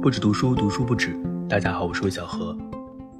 [0.00, 1.18] 不止读书，读书不止。
[1.48, 2.56] 大家好，我是魏小何。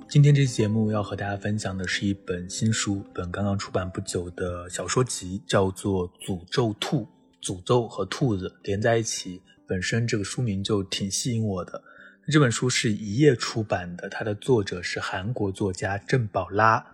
[0.09, 7.09] 今天这期节目要和大家分享的是一本新书，本刚刚出版不久的小说集，叫做《诅咒兔》。
[7.45, 11.83] 诅咒和兔子连在一起，本身这个书名就挺吸引我的。
[12.31, 16.87] 这本书是一页出版的，它的作者是韩国作家郑宝拉，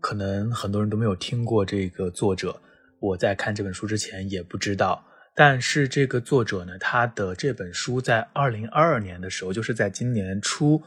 [0.00, 2.60] 可能很多人都没有听过这个作者。
[2.98, 5.04] 我在看这本书之前也不知道。
[5.40, 10.82] 但是这个作者呢，他的这本书在二零二二年的时候，就是在今年初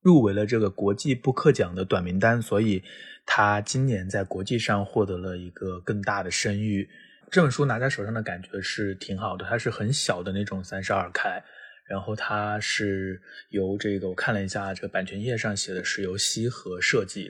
[0.00, 2.82] 入围了这个国际布克奖的短名单，所以
[3.24, 6.88] 他今年在国际上获得了一个更大的声誉。
[7.30, 11.40] 这本书拿在手上的感觉是挺好的，它是很小的那种三十二开，
[11.88, 17.28] 然后它是由这个我看了一下，这个版权页上写的是由西河设计，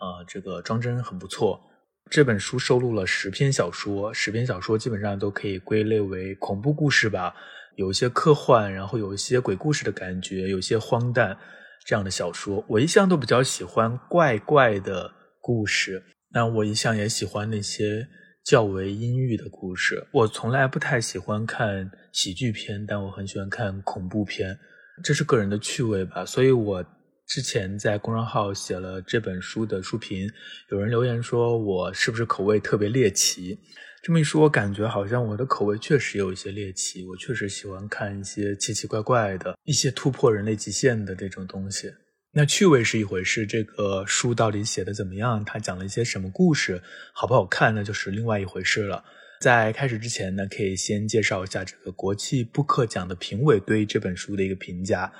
[0.00, 1.69] 啊，这个装帧很不错。
[2.08, 7.34] 这本书收录了十篇小说，十篇小说基本上都可以归类为恐怖故事吧，
[7.76, 11.36] 有一些科幻，然后有一些鬼故事的感觉，有些荒诞
[11.86, 12.64] 这样的小说。
[12.68, 16.02] 我一向都比较喜欢怪怪的故事，
[16.32, 18.08] 那我一向也喜欢那些
[18.44, 20.08] 较为阴郁的故事。
[20.12, 24.58] 我从来不太喜欢看喜剧片，但我很喜欢看恐怖片，
[25.04, 26.84] 这是个人的趣味吧，所以我。
[27.30, 30.28] 之前在公众号写了这本书的书评，
[30.72, 33.56] 有人留言说我是不是口味特别猎奇？
[34.02, 37.06] 这么一说，我感觉好像我的口味确实有一些猎奇。
[37.06, 41.92] 我确实喜欢看一些奇奇怪怪的、一些突破人类极限的这种东西。
[42.32, 45.44] 那趣味是一回事，这个书到底写的怎么样？
[45.44, 46.82] 它讲了一些什么故事？
[47.14, 47.72] 好不好看？
[47.72, 49.04] 那就是另外一回事了。
[49.40, 55.12] 在开始之前呢，可以先介绍一下这个国际布克奖的评委对这本书的一个评价。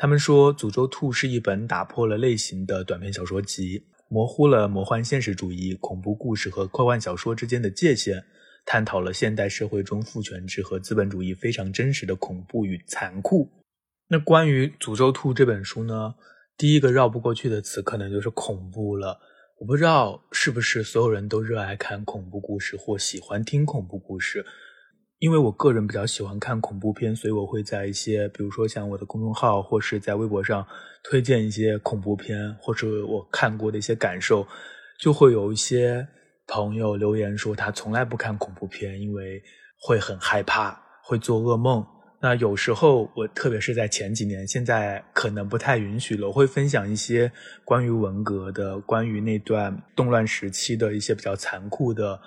[0.00, 8.22] 他们说，《诅咒兔》是一本打破了类型的短篇小说集，模糊了魔幻现实主义、恐怖故事和科幻小说之间的界限，
[8.64, 13.50] 探讨了现代社会中父权制和资本主义非常真实的恐怖与残酷。
[14.06, 16.14] 那关于《诅咒兔》这本书呢？
[16.56, 19.18] 第一个绕不过去的词可能就是恐怖了。
[19.58, 24.46] 我不知道是不是所有人都热爱看恐怖故事或喜欢听恐怖故事。
[25.18, 30.64] 因为我个人比较喜欢看恐怖片，所以我会在一些，比如说像我的公众号或是在微博上
[31.02, 34.46] 推荐一些恐怖片，或者我看过的一些感受，
[35.00, 36.06] 就会有一些
[36.46, 39.42] 朋友留言说他从来不看恐怖片，因为
[39.80, 41.84] 会很害怕，会做噩梦。
[42.20, 47.30] 那有时候我特别是在前几年，现在可能不太允许了，我会分享一些
[47.64, 52.20] 关于文革的、关于那段动乱时期的一些比较残酷的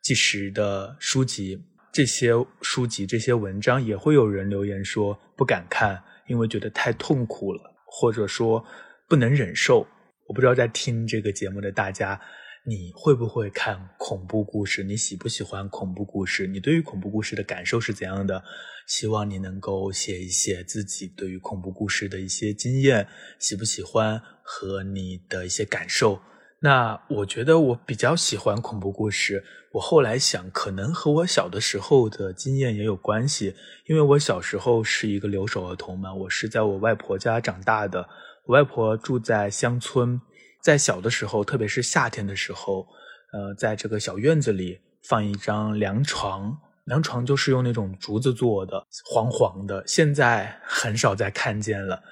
[0.00, 1.60] 纪实的书籍。
[1.96, 8.62] 这些书籍、这些文章也会有人留言说不敢看，因为觉得太痛苦了，或者说
[9.08, 9.86] 不能忍受。
[10.26, 12.20] 我不知道在听这个节目的大家，
[12.66, 14.84] 你会不会看恐怖故事？
[14.84, 16.46] 你喜不喜欢恐怖故事？
[16.46, 18.44] 你对于恐怖故事的感受是怎样的？
[18.86, 23.08] 希望你能够写一写自己对于恐怖故事的一些经验，
[23.38, 26.20] 喜不喜欢和你的一些感受。
[26.60, 29.44] 那我觉得我比较喜欢恐怖故事。
[29.72, 33.54] 我后来想，可能和我小的时候的经验也有关系。
[33.86, 38.08] 因为我小时候是一个留守儿童嘛，我是在我外婆家长大的。
[38.46, 40.18] 我外婆住在乡村，
[40.62, 42.86] 在小的时候，特别是夏天的时候，
[43.32, 52.02] 呃，在这个小院子里放一张凉床，凉床就是用那种竹子做的，黄黄的，现在很少再看见了。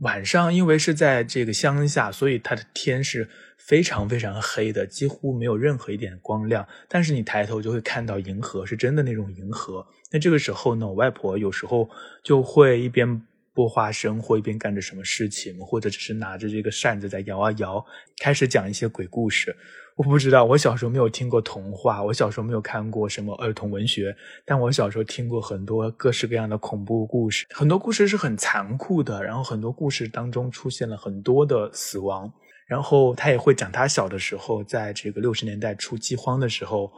[0.00, 3.26] 晚上因为是在这个乡下，所以它的天是
[3.56, 6.68] 非常非常黑的，几乎没有任何一点光亮。
[6.86, 9.86] 但是你抬头就会看到银河，是真的那种银河。
[10.12, 11.88] 那这个时候呢，我外婆有时候
[12.22, 13.08] 就会一边
[13.54, 17.82] 剥花生，或一边干着什么事情，或者只是拿着这个扇子在摇啊摇，
[18.18, 19.56] 开始讲一些鬼故事。
[19.96, 24.14] 我不知道，我小时候没有听过童话，我小时候没有看过什么儿童文学，
[24.44, 32.30] 但我小时候听过很多各式各样的恐怖故事，很多故事是很残酷的，然后很多故事当中出现了很多的死亡，
[32.68, 36.92] 然后他也会讲他小的时候，在这个六十年代初饥荒的时候，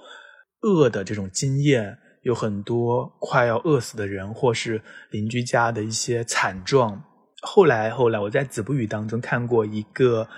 [0.62, 4.82] 饿的这种经验，有很多快要饿死的人，或是
[5.12, 7.00] 邻居家的一些惨状。
[7.42, 10.28] 后来，后来我在子不语当中看过一个。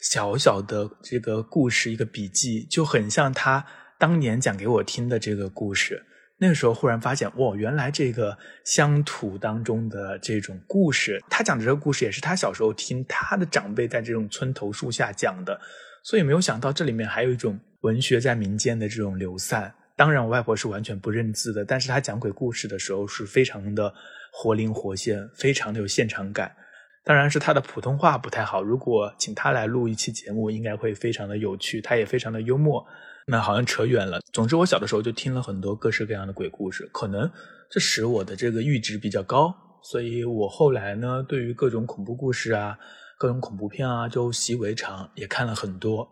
[0.00, 3.64] 小小的这个故事，一个笔记，就很像他
[3.98, 6.02] 当年讲给我听的这个故事。
[6.38, 15.60] 那个时候忽然发现，哇，原来这个乡土当中的这种故事，他讲的这个故事也是他小时候听他的长辈在这种村头树下讲的。
[16.02, 19.74] 所以没有想到这里面还有一种文学在民间的这种流散。
[19.96, 23.92] 当然，我外婆是完全不认字的，但是她讲鬼故事的时候是非常的
[24.32, 26.56] 活灵活现，非常的有现场感。
[27.04, 28.62] 当然是他的普通话不太好。
[28.62, 31.80] 如果请他来录一期节目，应该会非常的有趣。
[31.80, 32.86] 他也非常的幽默。
[33.26, 34.20] 那好像扯远了。
[34.32, 37.30] 总之，我小的时候就听了很多各式各样的鬼故事，可能
[37.70, 39.54] 这使我的这个阈值比较高。
[39.82, 42.76] 所以我后来呢，对于各种恐怖故事啊、
[43.18, 46.08] 各种恐怖片啊，就习以为常，也看了很多。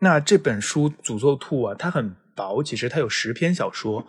[0.00, 4.04] 那这本书《诅咒兔》啊，它很薄，其实它有十篇小说，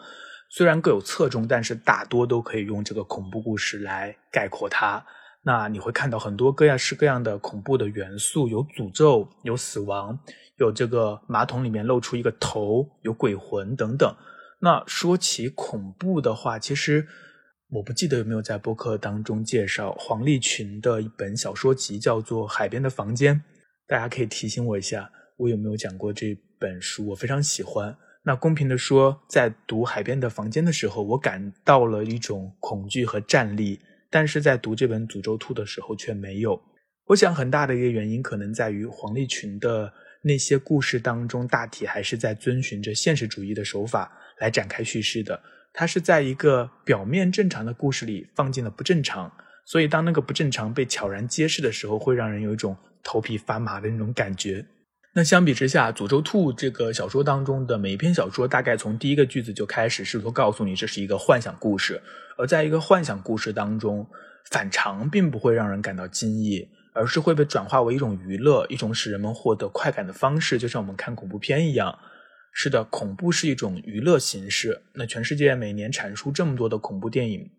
[0.49, 5.05] 虽然各有侧重，但是大多都可以用这个恐怖故事来概括它。
[5.41, 10.19] 那你会看到很多各样式各样的恐怖的元素，有诅咒，有死亡，
[10.57, 14.15] 有这个马桶里面露出一个头，有鬼魂等等。
[14.61, 17.07] 那说起恐怖的话，其实
[17.69, 23.35] 我不记得有没有在播客当中介绍黄立群的一本小说集，叫做《海边的房间》，
[23.87, 27.07] 大家可以提醒我一下，我有没有讲过这本书？
[27.07, 27.95] 我非常喜欢。
[28.23, 33.79] 那公平的说，在读《海边的房间》的时候，我感到了一种恐惧和战栗。
[34.09, 36.61] 但是在读这本《诅咒兔》的时候却没有。
[37.05, 39.91] 我想很大的一个原因可能在于黄立群的
[40.21, 45.41] 那些故事当中，大体还是在遵循着现实主义的手法来展开叙事的。
[45.73, 49.31] 他是在一个表面正常的故事里放进了不正常，
[49.65, 54.65] 所以当那个不正常被悄然揭示的时候，会让人有一种头皮发麻的那种感觉。
[55.13, 61.99] 那相比之下，《诅咒兔》这个小说当中的每一篇小说，大概从第一个句子就开始试图告诉你这是一个幻想故事。
[62.37, 64.07] 而在一个幻想故事当中，
[64.51, 71.97] 反常并不会让人感到惊异，而是会被转化为一种娱乐，一种使人们获得快感的方式，就像我们看恐怖片一样。
[72.53, 74.83] 是的，恐怖是一种娱乐形式。
[74.93, 77.49] 那全世界每年产出这么多的恐怖电影，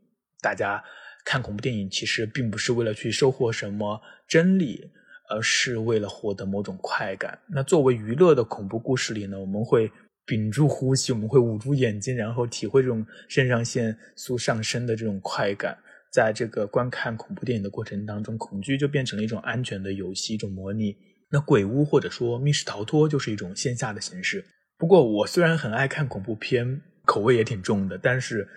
[0.40, 0.84] 大家
[1.24, 4.92] 看恐怖电影其实并不是为了去收获什么真理。
[5.30, 7.38] 而是为了获得某种快感。
[7.48, 9.90] 那作为娱乐的恐怖故事里呢，我们会
[10.26, 15.78] 屏住呼吸，我们会捂住眼睛，然后体会这种肾上腺素上升的这种快感。
[16.12, 20.96] 在这个观看恐怖电影的过程当中，恐惧就变成了一种安全的游戏，一种模拟。
[21.30, 24.44] 那鬼屋或者说密室逃脱就是一种线下的形式。
[24.76, 28.48] 不过我虽然很爱看恐怖片，口味也挺重的，但是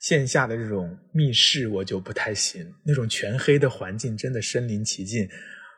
[0.00, 2.66] 线下的这种密室我就不太行。
[2.86, 5.28] 那种全黑的环境真的身临其境。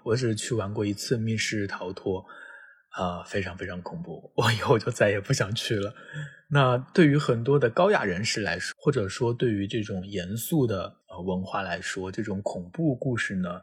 [0.06, 2.24] 我只去玩过一次密室逃脱，
[2.90, 5.92] 啊，非常非常恐怖，我以后就再也不想去了。
[6.48, 13.60] 那对于很多的高雅人士来说，或者说对于这种严肃的呃文化来说，这种恐怖故事呢，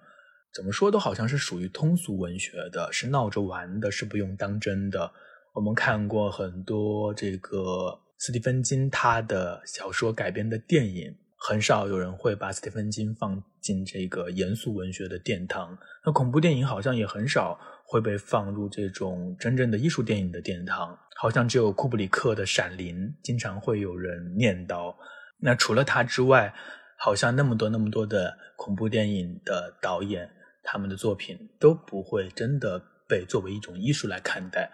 [0.53, 5.13] 怎么说都好像是属于通俗文学的，是闹着玩的，是不用当真的。
[5.53, 11.15] 我们看过很多这个斯蒂芬金他的小说改编的电影。
[11.45, 24.95] 很少有人会把斯蒂芬金放进这个严肃文学的殿堂，那恐怖电影好像也很少会被放入这种真正的艺术电影的殿堂，好像只有库布里克的《闪灵》经常会有人念叨。
[25.41, 26.53] 那除了他之外，
[26.97, 30.29] 好像那么多那么多的恐怖电影的导演，
[30.63, 34.71] 他们的作品都不会真的被作为一种艺术来看待。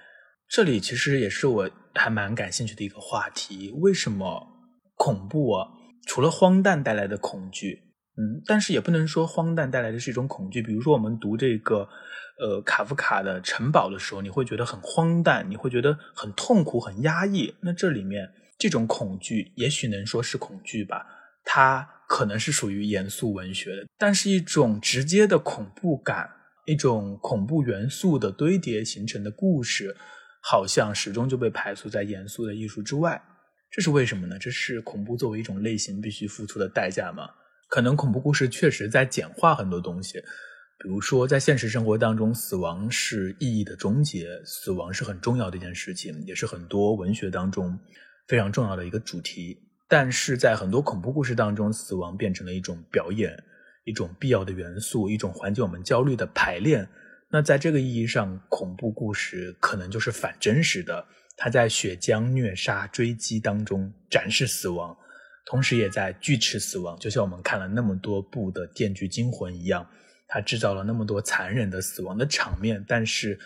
[0.48, 4.48] 这里其实也是我还蛮感兴趣的一个话题：为什么
[4.94, 5.68] 恐怖啊？
[6.10, 7.84] 除了荒诞带来的恐惧，
[8.18, 10.60] 嗯，但是也不能说荒诞带来的是一种恐惧。
[10.60, 11.88] 比如说，我们读这个，
[12.40, 17.54] 呃，卡夫卡的《城堡》的时候，你会觉得很荒诞，你会觉得很痛苦、很压抑。
[17.62, 18.28] 那这里面
[18.58, 21.06] 这种恐惧，也许能说是恐惧吧，
[21.44, 26.28] 它可能是属于严肃文学的，但是一种直接的恐怖感，
[26.66, 29.96] 一种恐怖元素的堆叠形成的故事，
[30.42, 33.22] 好像始终就被排除在严肃的艺术之外。
[33.72, 34.38] 这是为什么呢？
[34.40, 37.30] 这是恐怖作为一种类型必须付出的代价吗？
[37.68, 40.20] 可能恐怖故事确实在简化很多东西，
[40.80, 47.78] 比如说在现实生活当中，死亡是意义的终结，死亡是很重要的一件事情，也是很多文学当中
[48.28, 49.60] 非常重要的一个主题。
[49.88, 53.44] 但是在很多恐怖故事当中，死亡变成了一种表演，
[53.86, 56.90] 一种必要的元素，一种缓解我们焦虑的排练。
[57.32, 61.06] 那在这个意义上，恐怖故事可能就是反真实的。
[61.42, 64.96] 他在血浆、虐杀、追击当中展示死亡，
[65.46, 67.00] 同时也在锯齿死亡。
[67.00, 69.90] 就像我们看了那么多部的《电锯惊魂》一样，
[70.28, 73.40] 他制造了那么多残忍的死亡的场面，但是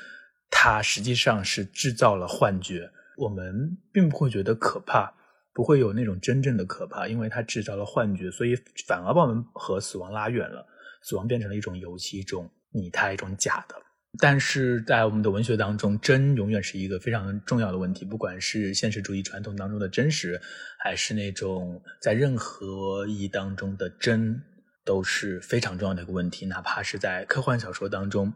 [0.49, 2.89] 他实际上是制造了幻觉。
[3.15, 5.13] 我们并不会觉得可怕，
[5.53, 8.55] 不会有那种真正的可怕，因为他制造了幻觉，所以
[8.87, 10.65] 反而把我们和死亡拉远了。
[11.03, 13.75] 死亡变成了一种游戏，一种拟态，一种假的。
[14.19, 18.05] 但是在我们的文学当中，真永远是一个非常重要的问题。
[18.05, 20.39] 不管是现实主义传统当中的真实，
[20.77, 24.39] 还是那种在任何意义当中的真，
[24.85, 26.45] 都是非常重要的一个问题。
[26.45, 28.31] 哪怕是在科幻小说当中，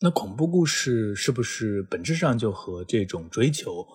[0.00, 3.86] 那恐怖故事是不是本质上就和这种追求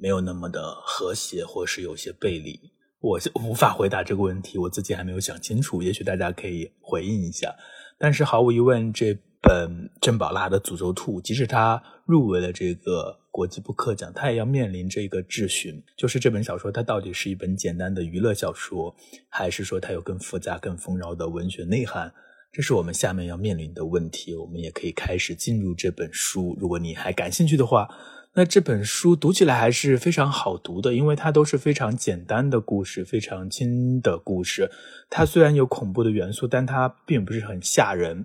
[0.00, 2.58] 没有那么的和谐，或是有些背离？
[3.00, 5.82] 我无法回答这个问题，我自己还没有想清楚。
[5.82, 7.54] 也许大家可以回应一下。
[7.98, 9.18] 但是毫无疑问，这。
[9.40, 18.94] 本珍宝拉的《诅咒兔》，即使他入围了这个国际布克奖，他也要面临这个质询，就是这本小说它到底是一本简单的娱乐小说，
[19.28, 22.12] 还是说它有更复杂、更丰饶的文学内涵？
[22.52, 24.34] 这是我们下面要面临的问题。
[24.34, 26.56] 我们也可以开始进入这本书。
[26.60, 27.88] 如果你还感兴趣的话。
[28.34, 34.70] 那这本书读起来还是非常好读的，因为它都是非常简单的故事，非常轻的故事。
[35.08, 38.24] 它虽然有恐怖的元素，但它并不是很吓人。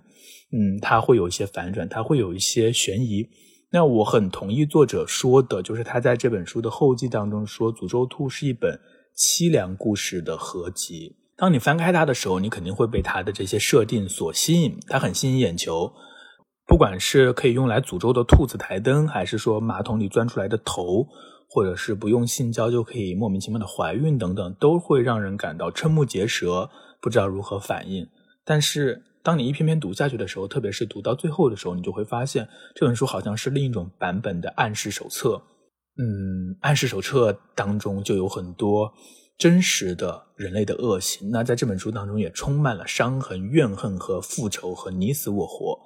[0.52, 3.28] 嗯，它会有一些反转，它会有一些悬疑。
[3.72, 8.80] 那我很同意作者说的，就是他在这本书的后记当中说，《诅咒兔》是一本
[9.18, 11.16] 凄凉故事的合集。
[11.36, 15.92] 当你翻开它的时候，你肯定会被它的这些设定所吸引，它很吸引眼球。
[16.68, 21.08] 不管是可以用来诅咒的兔子台灯，还是说马桶里钻出来的头，
[21.48, 26.70] 或者是不用性交就可以莫名其妙的怀孕等等，都会让人感到瞠目结舌，
[27.00, 28.08] 不知道如何反应。
[28.44, 35.42] 但是当你一篇篇读下去的时候，特别是读到最后的时候，你就会发现这本书好像是另一种版本的暗示手册。
[35.98, 38.92] 嗯，暗示手册当中就有很多
[39.38, 45.78] 真实的人类的恶行，那在这本书当中也充满了伤痕、怨恨和复仇和你死我活。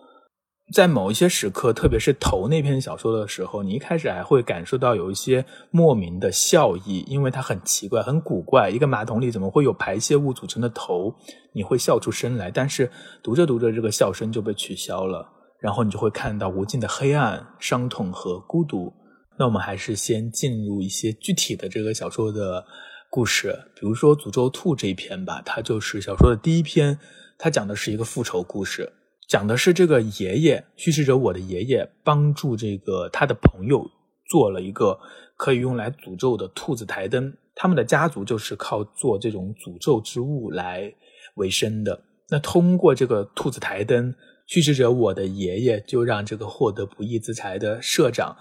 [0.71, 8.69] 在某一些时刻，特别是头那篇小说的时候，你一开始还会感受到有一些莫名的笑意，因为它很奇怪、很古怪。
[8.69, 11.11] 一个马桶里怎么会有排泄物组成的头？
[11.53, 12.51] 你会笑出声来。
[12.51, 12.91] 但是
[13.23, 15.27] 读着读着，这个笑声就被取消了，
[15.59, 18.93] 然后你就会看到无尽的黑暗、伤痛和孤独。
[19.39, 22.63] 那我们还是先进入一些具体的这个小说的
[23.09, 26.99] 故事，比如说《诅咒兔》这一篇吧，它就是小说的第一篇，
[27.39, 28.93] 它讲的是一个复仇故事。
[29.29, 33.85] 讲的是这个爷爷，叙事者我的爷爷帮助这个他的朋友
[34.27, 34.99] 做了一个
[35.37, 37.31] 可以用来诅咒的兔子台灯。
[37.53, 40.91] 他们的家族就是靠做这种诅咒之物来
[41.35, 42.01] 为生的。
[42.29, 44.15] 那通过这个兔子台灯，
[44.47, 48.35] 叙事者我的爷爷就让这个获得不义之财的社长，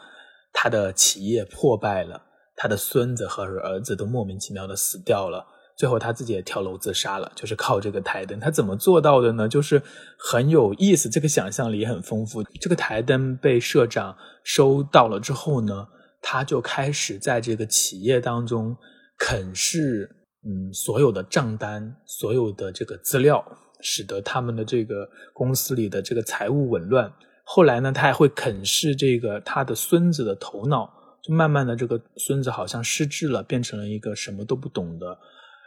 [0.54, 2.23] 他的企业破败了，
[2.57, 5.47] 他的孙子和儿子都莫名其妙的死掉了。
[5.79, 8.41] 最后他自己也跳楼自杀了，就是靠这个台灯。
[8.41, 9.49] 他怎么做到的呢？
[9.49, 9.81] 就是
[10.19, 12.43] 很有意思，这个想象力也很丰富。
[12.61, 15.87] 这个台灯被社长收到了之后呢，
[16.21, 18.77] 他就开始在这个企业当中
[19.17, 20.11] 啃噬，
[20.45, 23.45] 嗯，所有的账单，所有的这个资料，
[23.81, 27.13] 使得他们的这个公司里的这个财务紊乱。
[27.45, 30.93] 后来呢，他还会啃噬这个他的孙子的头脑，
[31.23, 35.17] 就慢慢的这个孙子好像失智了，变成了一个什么都不懂的。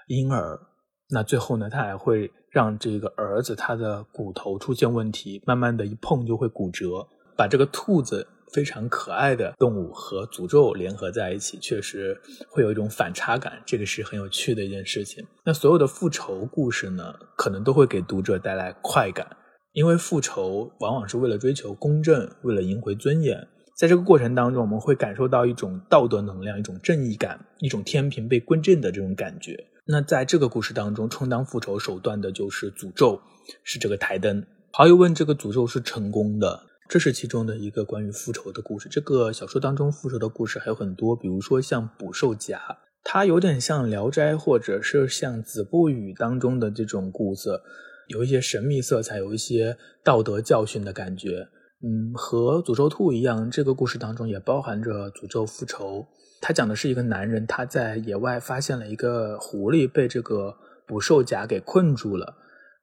[0.07, 0.59] 婴儿，
[1.09, 15.25] 那最后呢，他还会让这个儿子他的骨头出现问题，慢慢的一碰就会骨折，把这个兔子非常可爱的动物和诅咒联合在一起，确实会有一种反差感，这个是很有趣的一件事情。
[15.45, 19.25] 那所有的复仇故事呢，可能都会给读者带来快感，
[19.73, 29.57] 因为复仇往往是为了追求公正，为了赢回尊严，在这个过程当中，我们会感受到一种道德能量，一种正义感，一种天平被归正的这种感觉。
[29.85, 33.19] 那在这个故事当中，充当复仇手段的就是诅咒，
[33.63, 34.45] 是这个台灯。
[34.71, 38.87] 好友问这个诅咒是成功的，这是其中的一个关于复仇的故事。
[38.89, 42.61] 这个小说当中复仇的故事还有很多，比如说像捕兽夹，
[43.03, 47.49] 它有点像《聊斋》或者是像《子不语》当中的这种故事，
[48.07, 51.47] 有一些神秘色彩，有一些道德教训的感觉。
[51.83, 56.05] 嗯，和诅咒兔一样，这个故事当中也包含着诅咒复仇。
[56.41, 60.57] 他讲的是一个男人，他在野外发现了一个狐狸被这个
[60.87, 62.35] 捕兽夹给困住了。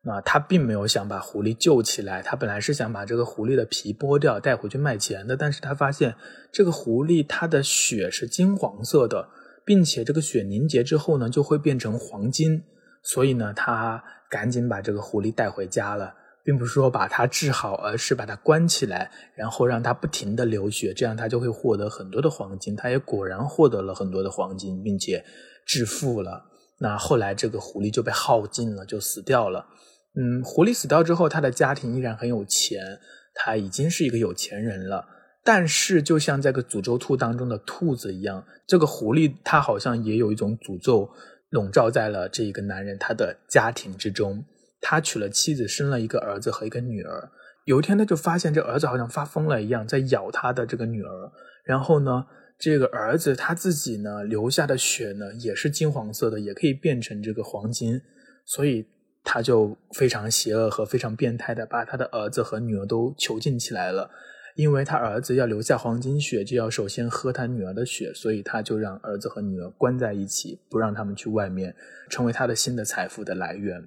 [0.04, 5.36] 那他并没有想把狐狸救起来，他本来是想把这个狐狸的皮剥掉带回去卖钱的。
[5.36, 6.14] 但是他发现
[6.52, 9.28] 这个狐狸它的血是金黄色的，
[9.66, 12.62] 并且这个血凝结之后呢就会变成黄金，
[13.02, 16.14] 所以呢他赶紧把这个狐狸带回家了。
[16.48, 22.74] 并不是说把它治好，而是把它关起来，然后让它不停的流血，这样它就会获得很多的黄金。
[22.74, 25.22] 它也果然获得了很多的黄金，并且
[25.66, 26.42] 致富了。
[26.78, 29.66] 那后来这个狐狸就被耗尽了，就死掉了。
[30.14, 32.98] 嗯，狐狸死掉之后，他的家庭依然很有钱，
[33.34, 35.04] 他已经是一个有钱人了。
[35.44, 41.10] 但是，就像这个诅咒兔当中的兔子一样，这个狐狸它好像也有一种诅咒
[41.50, 44.42] 笼罩在了这一个男人他的家庭之中。
[44.80, 47.30] 他娶了妻子，生了一个儿子和一个女儿。
[47.64, 51.32] 有一天，他就发现这儿子好像发疯了一样，在咬他的这个女儿。
[51.64, 52.24] 然后呢，
[52.58, 58.00] 这个儿子他自己呢流下的血呢也是金黄色的，也可以变成这个黄金。
[58.46, 58.86] 所以
[59.22, 64.10] 他就非常邪恶和非常变态的把他的儿子和女儿都囚禁起来了。
[64.56, 71.76] 因为他儿子要留下黄金血，就要首先喝他女儿的血，所以他就让儿子和女儿关在一起，不让他们去外面，
[72.08, 73.86] 成为他的新的财富的来源。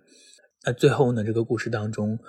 [0.63, 1.23] 那最后呢？
[1.23, 2.19] 这个故事当中，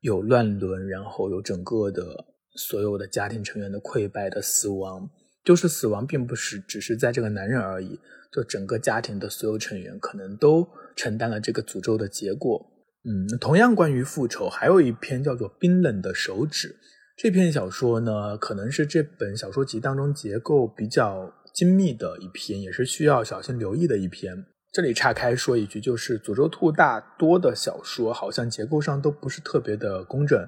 [0.00, 5.10] 有乱伦，然后有整个的所有的家庭成员的溃败的死亡。
[5.42, 7.98] 就是死亡并不是只是在这个男人而已，
[8.30, 12.64] 就整个家庭的所有成员可能都承担了这个诅咒的结果。
[13.04, 16.68] 嗯，同样关于复仇，还有一篇叫做《冰冷的手指》
[17.16, 24.44] 这篇小说呢，可能是这本小说集当中结构比较精密的一篇，也是需要小心留意的一篇。
[24.72, 30.38] 这里岔开说一句，就是《诅咒兔》大多的小说好像结构上都不是特别的工整。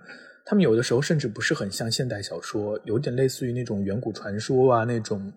[0.45, 5.21] 他们有的时候甚至不是很像现代小说，有点类似于那种远古传说啊，那种《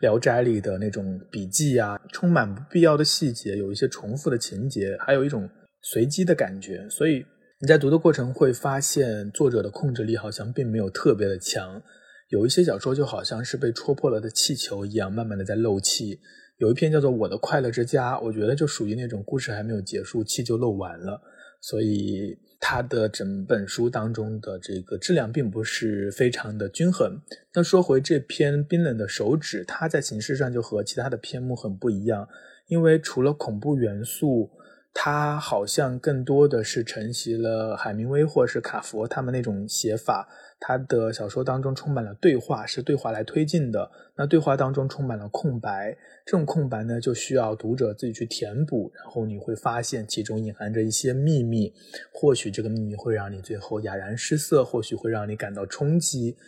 [0.00, 5.48] 聊斋》里的那种笔记啊，充满不必要的细节，有一些重复的情节，还有一种
[5.80, 6.86] 随机的感觉。
[6.90, 7.24] 所以
[7.58, 11.80] 你在读的过程会发现，作者的控制力好像并没有特别的强。
[12.28, 16.20] 有一些小说就好像是被戳破了的气球一样，慢慢的在漏气。
[16.58, 21.20] 有一篇叫做《我的快乐之家》，我觉得就属于那种故事还没有结束，气就漏完了。
[21.60, 27.20] 所以他的整本书当中的这个质量并不是非常的均衡。
[27.54, 32.28] 那说回这篇《冰冷的手指》，它在形式上就和其他的篇目很不一样，
[32.68, 34.50] 因为除了恐怖元素，
[34.98, 40.26] 它好像更多的是承袭了海明威或是卡佛他们那种写法。
[40.58, 43.90] 他的小说当中充满了对话，是对话来推进的。
[44.16, 48.90] 那对话当中充满了空白，这种空白呢，就需要读者自己去填补。
[48.94, 51.74] 然后你会发现其中隐含着一些秘密，
[52.10, 56.38] 或许这个秘密会让你最后哑然失色，或许会让你感到冲击。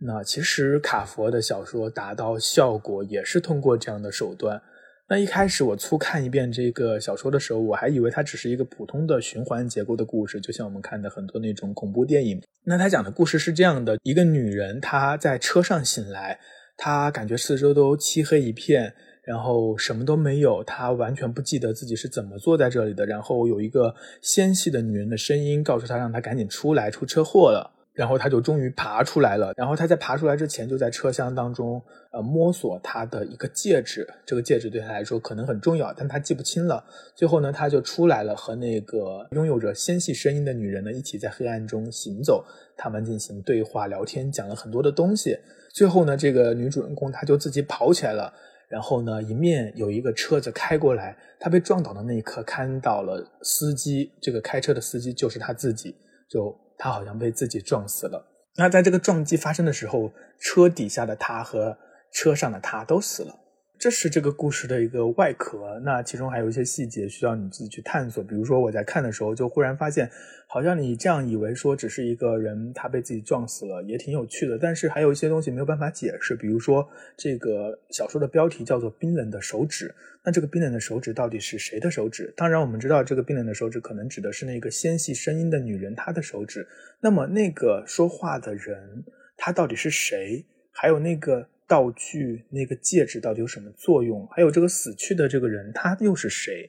[0.00, 4.62] 那其实卡佛的小说达到效果也是通过这样的手段。
[5.10, 12.42] 那一开始我粗看一遍这个小说的时候，我还以为它只是一个普通的循环结构的故事，就像我们看的很多那种恐怖电影。
[12.64, 16.38] 那他讲的故事是这样的：一个女人她在车上醒来，
[16.76, 23.06] 她感觉四周都漆黑一片，然后什么都没有，她完全不记得自己是怎么坐在这里的。
[23.06, 27.77] 然后有一个纤细的女人的声音告诉她，让她赶紧出来，出车祸了。
[27.98, 29.52] 然后他就终于爬出来了。
[29.56, 34.06] 然后他在爬出来之前，就在车厢当中，呃，摸索他的一个戒指。
[34.24, 36.84] 这个戒指对他来说可能很重要，但他记不清了。
[37.16, 42.44] 最后呢，他就出来了，和那个拥有着纤细声音的女人呢，一起在黑暗中行走。
[42.76, 45.36] 他们进行对话聊天，讲了很多的东西。
[45.74, 48.32] 最后呢，这个女主人公她就自己跑起来了。
[48.68, 55.96] 然后呢，迎面有一个车子开过来，她被撞倒的那一刻，看到了司机，这个开车的司机就是他自己，
[56.30, 56.56] 就。
[56.78, 58.24] 他好像被自己撞死了。
[58.56, 61.76] 那在这个撞击发生的时候，车底下的他和
[62.12, 63.34] 车上的他都死了。
[63.78, 68.24] 这是这个故事的一个外壳，那其中还有一些细节需要你自己去探索。
[68.24, 70.10] 比如说，我在看的时候就忽然发现，
[70.48, 74.58] 好像你这样以为说只是一个人他被自己撞死了，也挺有趣的。
[74.58, 76.34] 但是还有一些东西没有办法解释。
[76.34, 79.88] 比如说，这个小说的标题叫做《冰冷的手指》，
[80.24, 82.34] 那这个冰冷的手指到底是谁的手指？
[82.36, 86.66] 当然，我们知道这个冰冷的手指可能指的是那个纤细声音的女人她的手指。
[87.00, 89.04] 那么那个说话的人
[89.36, 90.44] 他到底是谁？
[90.72, 91.46] 还有那个。
[91.68, 94.26] 道具那个戒指到底有什么作用？
[94.28, 96.68] 还有这个死去的这个人他又是谁？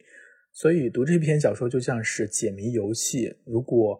[0.51, 3.33] 所以读这篇小说就像是解谜游戏。
[3.45, 3.99] 如果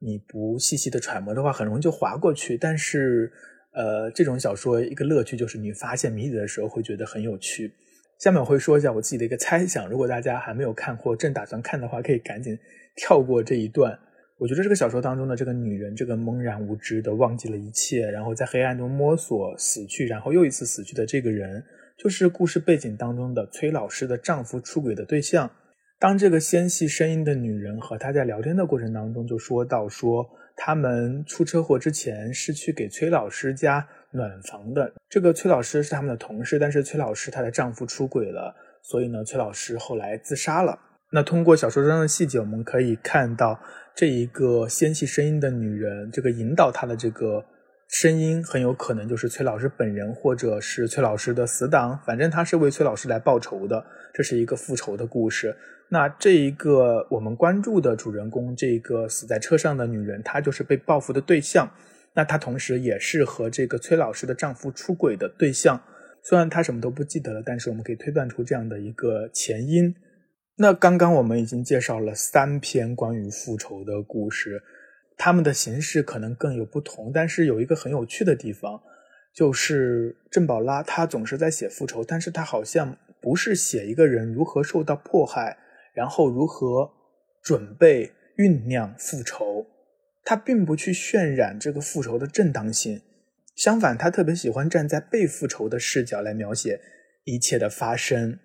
[0.00, 2.56] 你不细细的揣摩的话，很容易就划过去。
[2.56, 3.30] 但是，
[3.72, 7.72] 呃，这种小说一个乐趣就是你发现谜底的时候会觉得很有趣。
[8.18, 9.88] 下面我会说一下我自己的一个猜想。
[9.88, 12.58] 如果大家还没有看或正打算看的话，可以赶紧
[12.96, 13.98] 跳过这一段。
[14.38, 21.64] 我觉得这个小说当中的这个女人，这个懵然无知的忘记了一切，然后在黑暗中摸索死去，然后又一次死去的这个人，
[21.96, 25.50] 就是故事背景当中的崔老师的丈夫出轨的对象。
[25.98, 30.24] 当这个纤细声音的女人和他在聊天的过程当中，就说到说
[30.56, 34.92] 他们出车祸之前是去给崔老师家暖房的。
[35.08, 40.78] 这个崔老师是他们的同事，但是崔老师她的丈夫出轨了，所以呢，崔老师后来自杀了。
[41.10, 43.58] 那通过小说中的细节，我们可以看到。
[43.98, 47.44] 这一个纤细声音的女人，这个引导她的这个
[47.88, 51.98] 声音，很有可能就是崔老师本人，或者是崔老师的死党。
[52.06, 53.84] 反正他是为崔老师来报仇的，
[54.14, 55.56] 这是一个复仇的故事。
[55.88, 61.68] 那这一个我们关注的主人公，这个死在车上的女人，她就是被报复的对象。
[62.14, 65.82] 那她同时也是和这个崔老师的丈夫出轨的对象。
[66.22, 69.92] 虽然她什么都不记得了，但是我们可以推断出这样的一个前因。
[70.60, 74.60] 那刚刚我们已经介绍了三篇关于复仇的故事，
[75.16, 78.82] 他们的形式可能更有不同，但是有一个很有趣的地方，
[79.32, 85.56] 就是郑宝拉他总是在写复仇，但是他好像不是写一个人如何受到迫害，
[85.94, 86.90] 然后如何
[87.40, 89.64] 准备酝酿复仇，
[90.24, 93.00] 他并不去渲染这个复仇的正当性，
[93.54, 96.80] 相反，他特别喜欢站在被复仇的视角来描写
[97.22, 98.40] 一切的发生。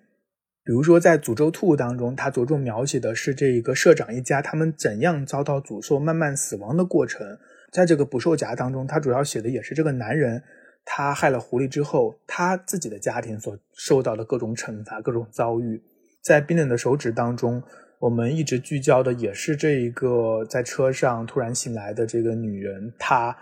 [0.64, 7.38] 比如说在《诅咒兔》当中，它着重描写的是这一个社长一家他们怎样遭到诅咒、慢慢死亡的过程。
[7.70, 10.42] 在这个《捕兽夹》当中，它主要写的也是这个男人
[10.86, 15.82] 他害了狐狸之后，他自己的家庭所受到的各种惩罚、各种遭遇。
[16.22, 17.62] 在《冰冷的手指》当中，
[17.98, 23.36] 我们一直聚焦的也是这一个在车上突然醒来的这个女人，她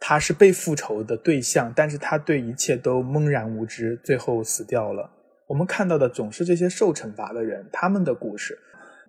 [0.00, 5.10] 她是被复仇的对象，但是她对一切都懵然无知，最后死掉了。
[5.46, 8.58] 我们看到的总是这些受惩罚的人，他们的故事，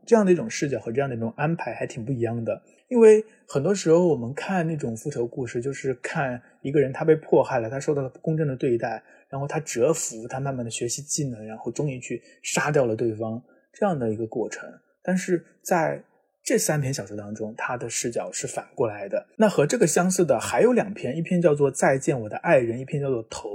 [0.05, 2.61] 这样的一种视角和这样的一种安排还挺不一样的。
[2.89, 13.41] 因为很多时候我们看那种复仇故事，就是看一个人他被迫害了，他受到了不公正的对待，然后他折服，他慢慢的学习技能，然后终于去杀掉了对方
[13.71, 14.69] 这样的一个过程。
[15.01, 16.03] 但是在
[16.43, 19.25] 这三篇小说当中，他的视角是反过来的。
[19.37, 23.49] 那和这个相似的还有两篇，一篇叫做《再见我的爱人》，一篇叫做《头》。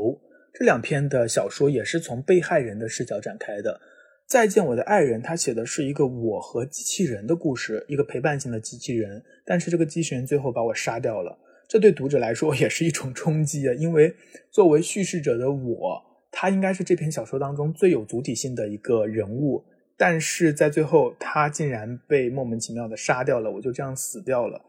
[0.58, 3.80] 这两篇的小说也是从被害人的视角展开的。
[4.26, 9.22] 再见我的爱人，他写的是一个我和机器人的故事，一个陪伴型的机器人。
[9.44, 13.74] 但是这个机器人最后把我杀掉了，这对读者来说 也是一种冲击啊！
[13.74, 14.12] 因为
[14.50, 19.64] 作为叙事者的我，他应该是这篇小说当中最有主体性的一个人物，
[19.96, 24.60] 但是在最后他竟然被莫名其妙的杀掉了，我就这样死掉了。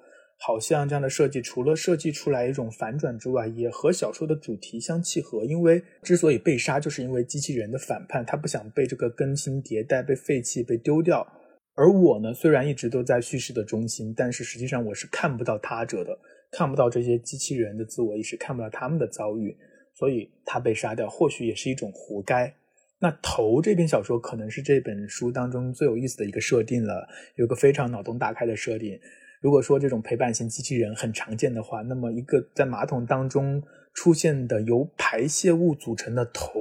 [0.41, 5.43] 好像这样的设计，除了设计出来一种反转之外，也和小说的主题相契合。
[5.43, 11.27] 因为之所以被杀，就是因为机器人的反叛，他不想被这个更新迭代、被废弃、被丢掉。
[11.75, 16.17] 而我呢，虽然一直都在叙事的中心，但是实际上我是看不到他者的，
[16.51, 19.55] 看不到这些机器人的自我意识，看不到他们的遭遇。
[19.93, 22.53] 所以他被杀掉，或许也是一种活该。
[23.01, 28.97] 那头这篇小说可能是这本书当中最有意思的一个设定了，有个非常脑洞大开的设定。
[29.41, 36.59] 如果说这种陪伴型机器人很常见的话，那么一个在马桶当中出现的由排泄物组成的头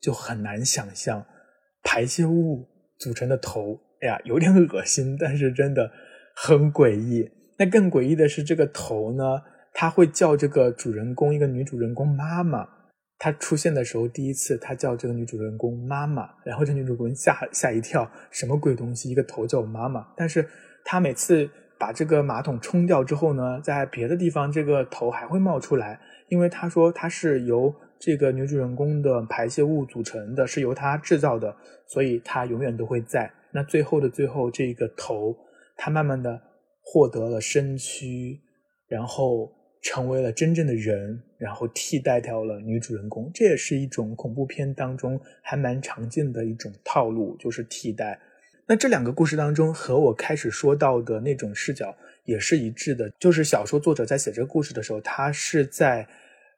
[0.00, 1.24] 就很难想象。
[1.82, 2.64] 排泄物
[2.96, 5.90] 组成的头，哎呀，有点恶心，但是真的
[6.36, 7.28] 很诡异。
[7.58, 9.24] 那更诡异的是，这个头呢，
[9.74, 12.68] 它会叫这个主人公一个女主人公妈妈。
[13.18, 19.10] 它出现的时候，第一次它叫这个女主人公妈妈，然后这女主人公吓吓一跳，什么鬼东西？
[19.10, 20.06] 一个头叫我妈妈？
[20.16, 20.48] 但是
[20.84, 21.50] 它每次。
[21.82, 31.56] 把这个马桶冲掉之后呢，在别的地方这个头还会冒出来，因为他说它是由这个女主人公的排泄物组成的，是由她制造的，
[31.88, 33.28] 所以它永远都会在。
[33.50, 35.36] 那最后的最后，这个头
[35.76, 36.40] 它慢慢的
[36.84, 38.38] 获得了身躯，
[38.86, 39.50] 然后
[39.82, 43.28] 成为了真正的人，然后替代掉了女主人公。
[43.34, 48.20] 这也是一种恐怖片当中还蛮常见的一种套路，就是替代。
[48.66, 51.94] 那这两个故事当中，和我开始说到的那种视角
[52.24, 56.06] 也是一致的，就是小说作者在写这个故事的时候，他是在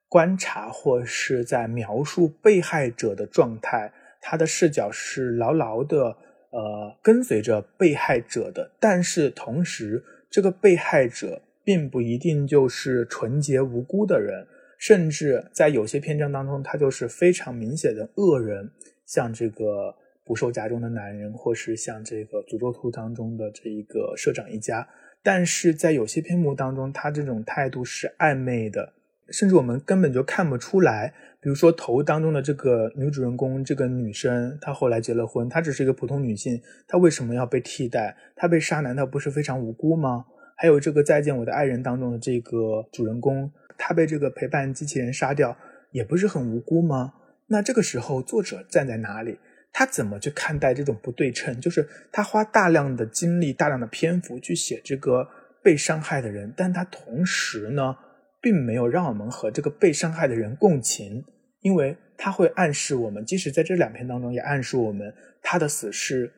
[0.09, 3.91] 观察或是在描述被害者的状态，
[4.21, 6.17] 他的视角是牢牢的
[6.51, 14.47] 呃跟随着被害者的，但是同时，这个被害者并不一定就是纯洁无辜的人，
[14.79, 18.71] 甚至在有些篇章当中，他就是非常明显的恶人，
[19.07, 19.97] 像这个。
[20.25, 24.89] 捕兽夹中的男人，或是像这个诅咒图当中的这一个社长一家，
[25.23, 28.95] 但是在有些篇目当中，他这种态度是暧昧的，
[29.29, 31.13] 甚至我们根本就看不出来。
[31.41, 38.17] 比如说头当中的这个女主人公，这个女生，她后来结了婚，她只是一个普通女性，她为什么要被替代？
[38.35, 40.25] 她被杀难道不是非常无辜吗？
[40.57, 45.55] 还有这个再见我的爱人当中的这个主人公，他被这个陪伴机器人杀掉，
[45.91, 47.13] 也不是很无辜吗？
[47.49, 49.39] 那这个时候作者站在哪里？
[49.77, 51.61] 他怎么去看待这种不对称？
[51.61, 55.29] 就是他花大量的精力、大量的篇幅去写这个
[55.65, 57.97] 被伤害的人，但他同时呢，
[58.41, 61.25] 并没有让我们和这个被伤害的人共情，
[61.63, 66.33] 因为他会暗示我们，即使在这两篇当中，也暗示我们他的死是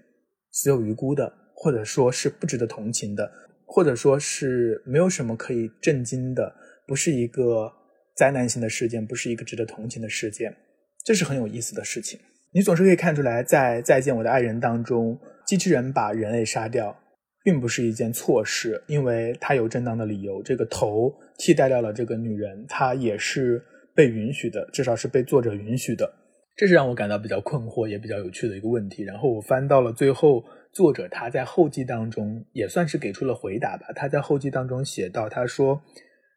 [0.50, 3.30] 死有余辜的，或者说是不值得同情的，
[3.66, 7.70] 或者说是没有什么可以震惊的，不是一个
[8.16, 10.56] 灾难性的事件，不是一个值得同情的事件，
[11.04, 12.18] 这是很有意思的事情。
[12.56, 16.96] 你总是可以看出来，在《再见我的爱人》当中，机器人把人类杀掉，
[17.44, 20.42] 并不是一件错事，因为它有正当的理由。
[20.42, 23.62] 这个头替代掉了这个女人，它也是
[23.94, 26.10] 被允许的，至少是被作者允许的。
[26.56, 29.04] 这是让我感到比较困惑，也比较有趣的一个问题。
[29.04, 30.42] 然后我翻到了最后，
[30.72, 33.88] 作者他在后记当中也算是给出了回答吧。
[33.94, 35.78] 他在后记当中写到，他说，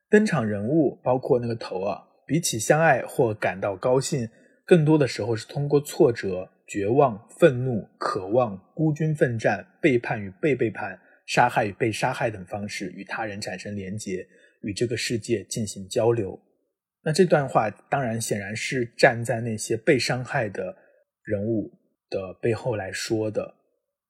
[0.10, 4.28] 登场人物包括那个头啊，比起相爱或感到高兴。
[4.70, 14.24] 更多的时候是通过挫折、绝望、愤怒、渴望、孤军奋战、背叛与被背叛、杀害与被杀害等方式与他人产生连结，
[14.62, 16.40] 与这个世界进行交流。
[17.02, 20.78] 那这段话当然显然是站在那些被伤害的
[21.24, 21.72] 人物
[22.08, 23.52] 的背后来说的，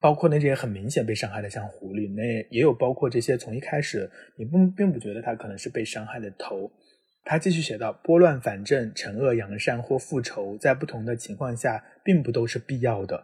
[0.01, 6.69] 包括那些很明显被伤害的，像狐狸，那也有包括这些从一开始你不并不觉得他可能是被伤害的头。
[7.29, 13.23] 他继续写道：“拨乱反正、惩恶扬善或复仇，在不同的情况下，并不都是必要的。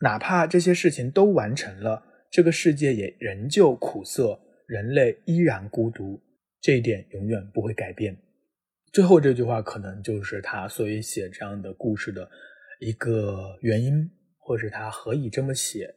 [0.00, 6.18] 哪怕这些事情都完成了，这个世界也仍旧苦涩，人类依然孤独，
[6.62, 8.16] 这一点永远不会改变。”
[8.90, 12.26] 最后这句话可能就是他所以写这样的故事的
[12.80, 15.94] 一个原因，或是他何以这么写。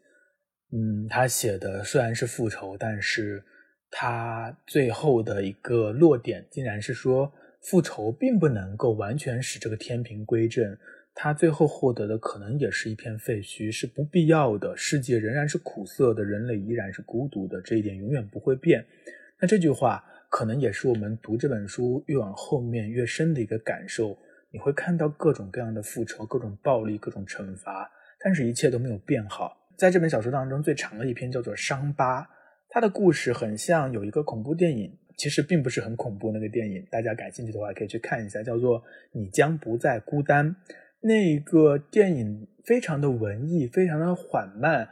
[0.74, 3.42] 嗯，他写的虽然是复仇，但是
[3.90, 7.32] 他最后的一个落点竟然是说，
[7.70, 10.78] 复仇并不能够完全使这个天平归正，
[11.14, 14.76] 他最后获得的可能也是一片废墟，是不必要的。
[14.78, 18.86] 世界仍然是苦涩的，人类依然是孤独的，这一点永远不会变。
[19.40, 20.04] 那这句话。
[20.28, 24.18] 可能也是我们读这本书越往后面越深的一个感受。
[24.52, 29.56] 你会看到各种各样的复仇、各种暴力、各种惩罚，但是一切都没有变好。
[29.78, 32.22] 在这本小说当中，最长的一篇叫做《伤疤》，
[32.68, 36.32] 它的故事很像有一个恐怖电影，其实并不是很恐怖。
[36.32, 38.80] 那个电影大家感兴趣的话可以去看一下，叫做
[39.12, 40.50] 《你将不再孤单》。
[41.02, 44.88] 那个电影非常的文艺，非常的缓慢，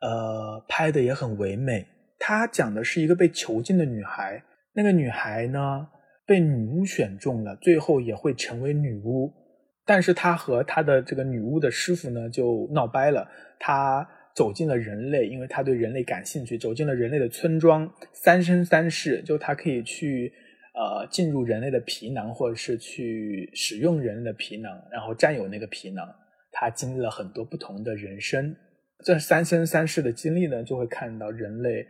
[0.00, 1.86] 呃，拍的也很唯美。
[2.18, 4.42] 它讲的是一个被囚禁的女孩。
[4.74, 5.88] 那个女孩呢，
[6.26, 9.32] 被女巫选中了，最后也会成为女巫。
[9.86, 13.26] 但是她和她的这个女巫的师傅呢，就闹掰了。
[13.58, 20.30] 她走进了人类，因为他对人类感兴趣，走进了人类的村庄，三生三世，就他可以去
[20.74, 26.06] 呃进入人类的皮囊，或者是去使用人类的皮囊，然后占有那个皮囊。
[26.52, 28.54] 他经历了很多不同的人生，
[29.04, 31.86] 这三生三世的经历呢，就会看到人类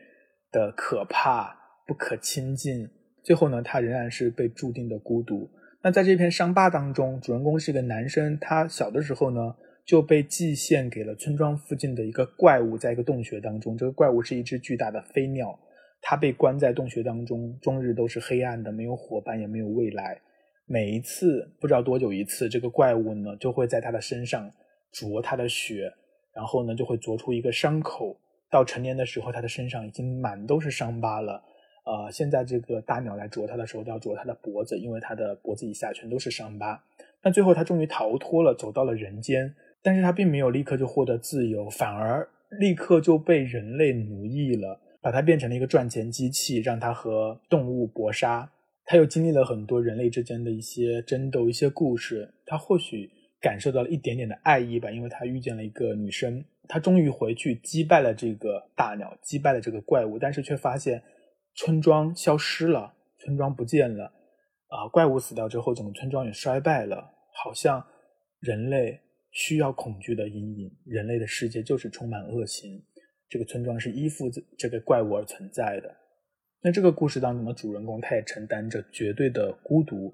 [0.50, 1.54] 的可怕。
[1.88, 2.88] 不可亲近，
[3.22, 5.48] 最后呢，他仍然是被注定的孤独。
[5.84, 9.54] 那在这篇伤疤当中，主人公是一个男生，他小的时候呢
[9.86, 15.56] 就被寄献给了村庄附近的一个怪物，在一个洞穴当中，这个怪物是一只巨大的飞鸟，
[16.02, 20.20] 它被关在洞穴当中，终日都是黑暗的，没有伙伴，也没有未来。
[20.66, 24.50] 每一次不知道多久一次，这个怪物呢就会在他的身上
[24.90, 25.92] 啄他的血，
[26.34, 28.18] 然后呢就会啄出一个伤口。
[28.50, 31.40] 到成年的时候，他的身上已经满都是伤疤了。
[31.84, 36.82] 呃，现在这个大鸟来啄它的时候，都要啄它的脖子，因为它的脖子以下全都是伤疤。
[37.22, 39.54] 但最后，它终于逃脱了，走到了人间。
[39.86, 48.50] 但是他并没有立刻就获得自由，反而立刻就被人类奴役了，把它变成了一个赚钱机器，让它和动物搏杀。
[48.84, 52.28] 他又经历了很多人类之间的一些争斗、一些故事。
[52.44, 53.08] 他或许
[53.40, 56.44] 感受到了一点点的爱意吧，因为他遇见了一个女生。
[56.66, 61.00] 他终于回去击败了这个大鸟，击败了这个怪物，但是却发现。
[61.54, 64.06] 村庄消失了，村庄不见了，
[64.66, 67.82] 啊，怪物死掉之后，整个村庄也衰败了，好像
[68.40, 69.00] 人类
[69.36, 72.82] 需要恐惧的阴影，人类的世界就是充满恶行，
[73.28, 75.94] 这个村庄是依附这个怪物而存在的。
[76.62, 80.10] 那这个故事当中的主人公，他也承担着绝对的孤独。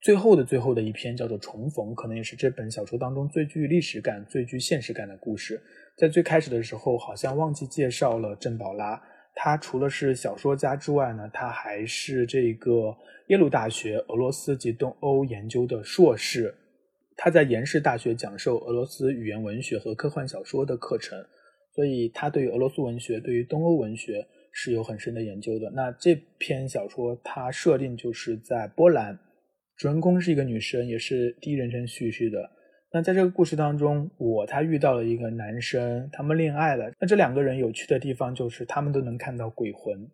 [0.00, 5.60] 最后的最后的一篇叫做《重逢》，可能也是这本小说当中最具历史感、最具现实感的故事。
[5.98, 9.00] 在最开始的时候，好像忘记介绍了郑宝拉。
[9.34, 12.96] 他除了是小说家之外呢，他还是这个
[13.28, 16.54] 耶鲁大学俄罗斯及东欧研究的硕士。
[17.16, 21.18] 他在延世大学讲授俄罗斯语言文学和科幻小说的课程，
[21.74, 25.70] 所以他对于俄罗斯文学、对于东欧文学是有很深的研究的。
[25.74, 29.18] 那这篇小说它设定就是在波兰，
[29.76, 32.50] 主人公是一个女生，也是第一人称叙事的。
[32.92, 36.90] 那在这个故事当中，我他遇到了一个男生，他们恋爱了。
[37.00, 40.08] 那这两个人有趣的地方就是他们都能看到鬼魂。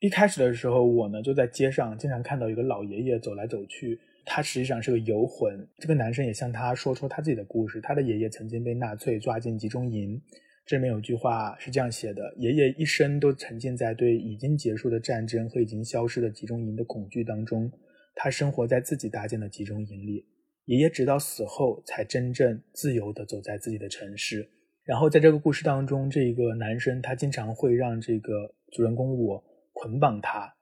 [0.00, 5.66] 一开始的时候，我呢就在街上经常看到一个老爷爷走来走去，他实际上是个游魂。
[5.78, 10.20] 这个男生也向他说出他自己的故事，他的爷爷曾经被纳粹抓进集中营。
[10.66, 17.70] 这里面有句话是这样写的：爷爷一生都沉浸在对已经结束的战争和已经消失的集中营的恐惧当中，
[18.14, 20.24] 他生活在自己搭建的集中营里。
[20.66, 24.48] 爷爷直到死后才真正自由地走在自己的城市。
[24.84, 30.54] 然后在这个故事当中，这个男生他经常会让这个主人公我捆绑他。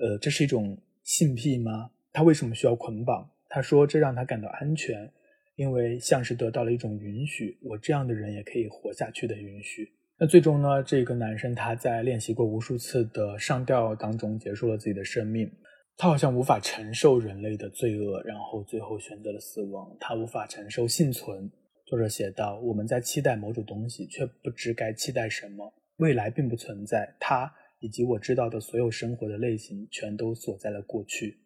[0.00, 1.90] 呃，这是一种性癖吗？
[2.14, 3.28] 他为什么需要捆绑？
[3.48, 5.12] 他说这让他感到安全，
[5.56, 9.92] 因为像是得到了一种允许，我这样的人也可以活下去的允许。
[10.16, 15.50] 那最终呢，这个男生他在练习过无数次的上吊当中结束了自己的生命。
[15.96, 19.96] 他好像无法承受人类的罪恶，然后最后选择了死亡。
[20.00, 21.50] 他无法承受幸存。
[21.86, 25.72] 作者写道：“我们在期待某种东西，却不知该期待什么。
[25.98, 31.38] 未来并不存在，它以及我知道的所有生活的类型，全都锁在了过去。”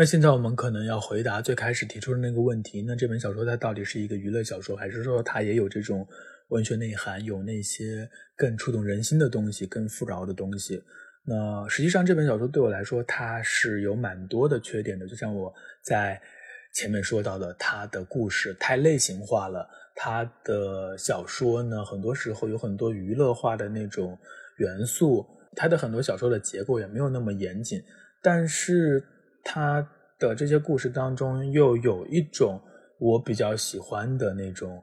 [0.00, 6.08] 那现在我们可能要回答最开始提出的那个问题：那这本小说它到底是一个娱乐小说，还是说它也有这种
[6.48, 10.82] 文学内涵，有那些更触动人心的东西，更富饶的东西？
[11.26, 15.06] 那实际上这本小说对我来说，它是有蛮多的缺点的。
[15.06, 15.52] 就像我
[15.84, 16.18] 在
[16.72, 24.18] 前面说到的，它的故事太类型化了，它的小说呢，很多时候有很多娱乐化的那种
[24.56, 27.84] 元素，它的很多小说的结构也没有那么严谨，
[28.22, 29.04] 但是。
[29.44, 29.86] 他
[30.18, 32.60] 的这些故事当中，又有一种
[32.98, 34.82] 我比较喜欢的那种，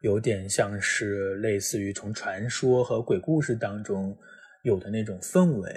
[0.00, 4.16] 有点像是类似于从传说和鬼故事当中
[4.62, 5.70] 有的那种氛围。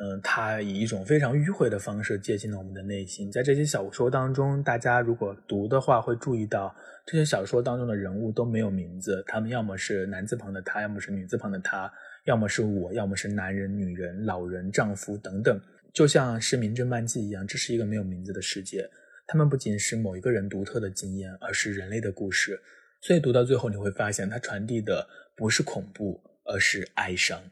[0.00, 3.32] 嗯，他以一种非常迂回的方式接近了我们的内心。
[3.32, 6.72] 在这些小说当中，大家如果读的话，会注意到
[7.04, 11.92] 这些小说当中的人物都没有名字，他们要么是男字旁的他，要么是女字旁的他，
[12.26, 15.60] 要么是我，要么是男人、女人、老人、丈夫等等。
[15.92, 18.88] 就像是《名侦漫记》一样，这是一个没有名字的世界。
[19.26, 22.60] 他们不仅是某一个人独特的经验，而是人类的故事。
[23.00, 27.50] 所以读到最后，你会发现，它传递的不是恐怖，而是哀伤。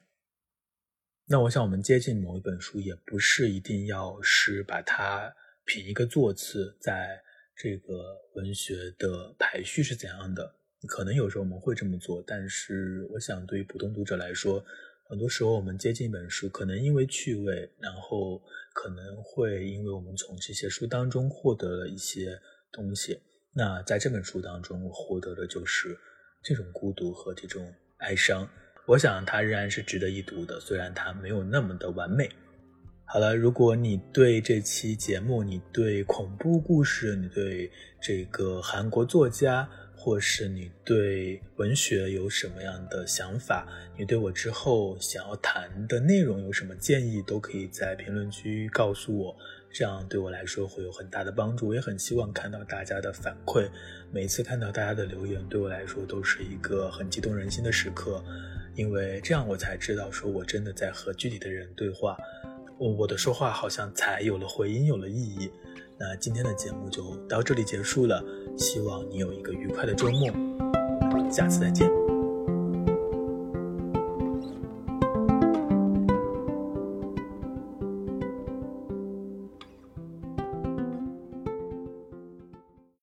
[1.28, 7.20] 那我想，我们接近某一本书，也不是一定要是把它品一个座次，在
[7.56, 10.54] 这个文学的排序是怎样的。
[10.86, 14.64] 可能有时候我们会这么做，但是我想，对于普通读者来说，
[15.08, 18.42] 很多时候，我们接近一本书，可能因为趣味，然后
[18.74, 22.36] 可能会因为我们从这些书当中获得了一些
[22.72, 23.20] 东西。
[23.54, 25.96] 那在这本书当中，我获得的就是
[26.42, 28.48] 这种孤独和这种哀伤。
[28.84, 32.28] 我想它仍然是值得一读的，虽然它没有那么的完美。
[33.04, 37.70] 好了，如果你对这期节目，你对恐怖故事，你对
[38.02, 39.68] 这个韩国作家，
[40.06, 43.66] 或是你对文学有什么样的想法？
[43.98, 47.20] 你对我之后想要谈的内容有什么建议？
[47.22, 49.36] 都可以在评论区告诉我，
[49.72, 51.66] 这样对我来说会有很大的帮助。
[51.66, 53.68] 我也很希望看到大家的反馈，
[54.12, 58.24] 每次看到大家的留言，对我来说都是一个很激动人心的时刻，
[58.76, 62.16] 因为这样我才知道，说我真的在和具体的人对话，
[62.78, 65.50] 我我的说话好像才有了回音，有了意义。
[65.98, 68.22] 那今天的节目就到这里结束了，
[68.56, 70.30] 希望你有一个愉快的周末，
[71.30, 71.90] 下次再见。